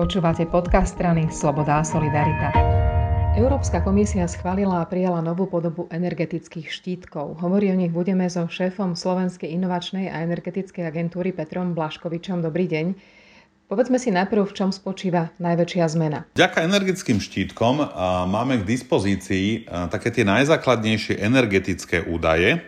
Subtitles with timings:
[0.00, 2.56] Počúvate podcast strany Sloboda a Solidarita.
[3.36, 7.36] Európska komisia schválila a prijala novú podobu energetických štítkov.
[7.44, 12.40] Hovorí o nich budeme so šéfom Slovenskej inovačnej a energetickej agentúry Petrom Blaškovičom.
[12.40, 12.96] Dobrý deň.
[13.68, 16.24] Povedzme si najprv, v čom spočíva najväčšia zmena.
[16.32, 17.84] Vďaka energetickým štítkom
[18.24, 22.64] máme k dispozícii také tie najzákladnejšie energetické údaje,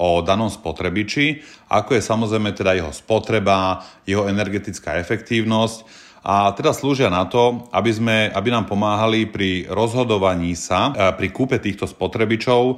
[0.00, 7.08] o danom spotrebiči, ako je samozrejme teda jeho spotreba, jeho energetická efektívnosť a teda slúžia
[7.08, 12.62] na to, aby, sme, aby nám pomáhali pri rozhodovaní sa, e, pri kúpe týchto spotrebičov
[12.68, 12.74] e,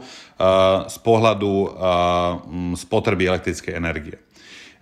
[0.86, 1.68] z pohľadu e,
[2.78, 4.16] spotreby elektrickej energie.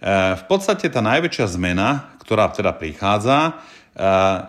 [0.00, 3.60] V podstate tá najväčšia zmena, ktorá teda prichádza,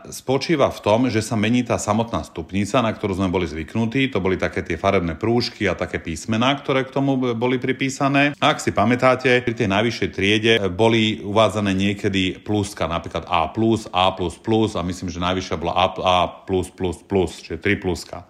[0.07, 4.07] spočíva v tom, že sa mení tá samotná stupnica, na ktorú sme boli zvyknutí.
[4.13, 8.31] To boli také tie farebné prúžky a také písmená, ktoré k tomu boli pripísané.
[8.39, 13.51] Ak si pamätáte, pri tej najvyššej triede boli uvádzané niekedy pluska, napríklad A+,
[13.91, 14.07] A++,
[14.71, 18.23] a myslím, že najvyššia bola A++, čiže 3 pluska.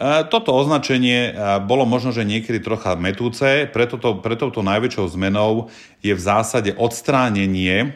[0.00, 1.30] Toto označenie
[1.70, 5.70] bolo možno, že niekedy trocha metúce, preto, to, preto to najväčšou zmenou
[6.02, 7.94] je v zásade odstránenie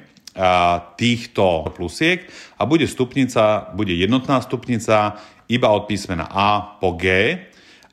[0.95, 5.19] týchto plusiek a bude stupnica, bude jednotná stupnica
[5.51, 7.35] iba od písmena A po G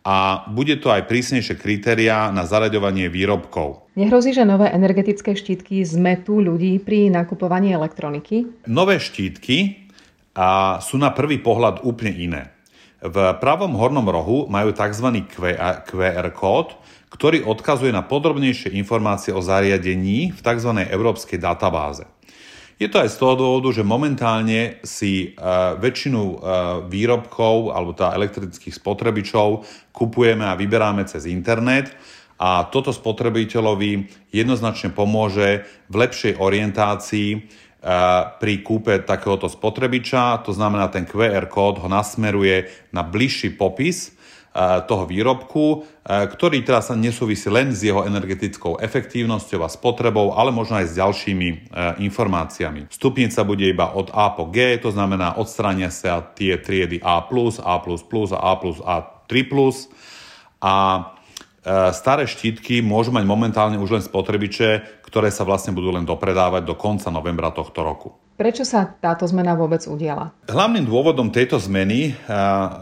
[0.05, 3.89] a bude to aj prísnejšie kritéria na zaraďovanie výrobkov.
[3.97, 8.69] Nehrozí, že nové energetické štítky zmetú ľudí pri nakupovaní elektroniky?
[8.69, 9.89] Nové štítky
[10.37, 12.43] a sú na prvý pohľad úplne iné.
[13.03, 15.25] V pravom hornom rohu majú tzv.
[15.87, 16.77] QR kód,
[17.11, 20.71] ktorý odkazuje na podrobnejšie informácie o zariadení v tzv.
[20.87, 22.07] európskej databáze.
[22.75, 26.35] Je to aj z toho dôvodu, že momentálne si uh, väčšinu uh,
[26.91, 29.63] výrobkov alebo tá elektrických spotrebičov
[29.95, 31.95] kupujeme a vyberáme cez internet
[32.35, 37.29] a toto spotrebiteľovi jednoznačne pomôže v lepšej orientácii
[38.39, 40.41] pri kúpe takéhoto spotrebiča.
[40.45, 44.13] To znamená, ten QR kód ho nasmeruje na bližší popis
[44.87, 50.95] toho výrobku, ktorý teraz nesúvisí len s jeho energetickou efektívnosťou a spotrebou, ale možno aj
[50.95, 52.87] s ďalšími informáciami.
[52.87, 57.27] Stupnica bude iba od A po G, to znamená odstránia sa tie triedy A+, A++
[57.67, 58.95] a A+, a
[59.27, 59.51] 3+.
[60.63, 60.75] A
[61.91, 66.77] staré štítky môžu mať momentálne už len spotrebiče, ktoré sa vlastne budú len dopredávať do
[66.77, 68.13] konca novembra tohto roku.
[68.35, 70.35] Prečo sa táto zmena vôbec udiala?
[70.51, 72.13] Hlavným dôvodom tejto zmeny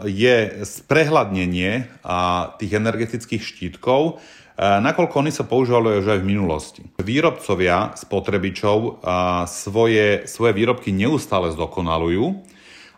[0.02, 0.36] je
[0.66, 4.20] sprehľadnenie eh, tých energetických štítkov,
[4.58, 6.82] nakoľko oni sa používali už aj v minulosti.
[7.02, 9.02] Výrobcovia spotrebičov
[9.50, 12.53] svoje, svoje výrobky neustále zdokonalujú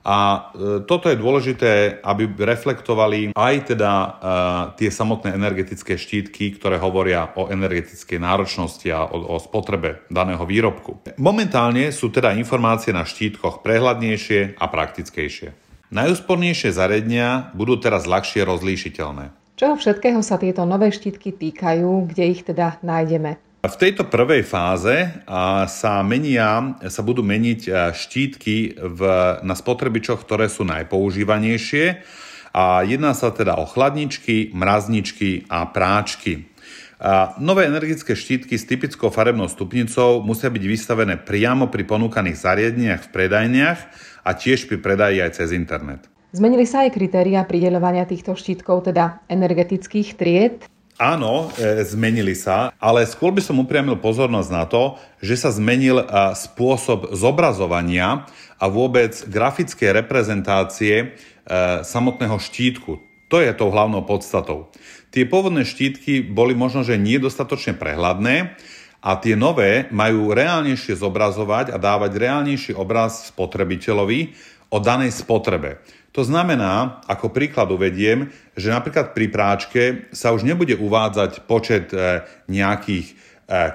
[0.07, 0.39] a e,
[0.87, 4.09] toto je dôležité, aby reflektovali aj teda e,
[4.79, 11.03] tie samotné energetické štítky, ktoré hovoria o energetickej náročnosti a o, spotrebe daného výrobku.
[11.19, 15.51] Momentálne sú teda informácie na štítkoch prehľadnejšie a praktickejšie.
[15.91, 19.35] Najúspornejšie zariadenia budú teraz ľahšie rozlíšiteľné.
[19.59, 23.46] Čoho všetkého sa tieto nové štítky týkajú, kde ich teda nájdeme?
[23.67, 25.11] V tejto prvej fáze
[25.67, 29.01] sa, menia, sa budú meniť štítky v,
[29.43, 31.85] na spotrebičoch, ktoré sú najpoužívanejšie.
[32.57, 36.49] A jedná sa teda o chladničky, mrazničky a práčky.
[36.97, 43.03] A nové energické štítky s typickou farebnou stupnicou musia byť vystavené priamo pri ponúkaných zariadeniach
[43.05, 43.79] v predajniach
[44.25, 46.09] a tiež pri predaji aj cez internet.
[46.33, 50.65] Zmenili sa aj kritéria prideľovania týchto štítkov, teda energetických tried.
[50.97, 56.01] Áno, e, zmenili sa, ale skôr by som upriamil pozornosť na to, že sa zmenil
[56.01, 58.25] e, spôsob zobrazovania
[58.57, 61.07] a vôbec grafické reprezentácie e,
[61.85, 62.97] samotného štítku.
[63.29, 64.73] To je tou hlavnou podstatou.
[65.13, 68.57] Tie pôvodné štítky boli možno, že nedostatočne prehľadné
[69.05, 74.33] a tie nové majú reálnejšie zobrazovať a dávať reálnejší obraz spotrebiteľovi
[74.71, 75.79] o danej spotrebe.
[76.17, 79.83] To znamená, ako príklad uvediem, že napríklad pri práčke
[80.17, 83.13] sa už nebude uvádzať počet e, nejakých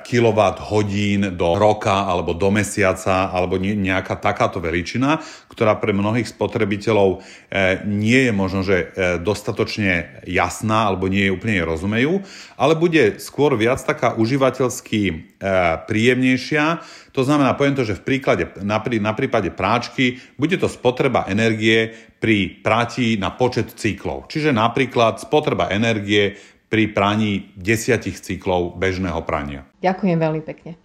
[0.03, 7.09] kilowatt hodín do roka alebo do mesiaca alebo nejaká takáto veličina, ktorá pre mnohých spotrebiteľov
[7.15, 12.19] e, nie je možno, že e, dostatočne jasná alebo nie je úplne rozumejú,
[12.59, 15.13] ale bude skôr viac taká užívateľsky e,
[15.87, 16.83] príjemnejšia.
[17.15, 22.59] To znamená, poviem to, že v príklade, na prípade práčky bude to spotreba energie pri
[22.59, 24.27] prati na počet cyklov.
[24.27, 26.35] Čiže napríklad spotreba energie
[26.71, 29.67] pri praní desiatich cyklov bežného prania.
[29.83, 30.79] Ďakujem veľmi pekne.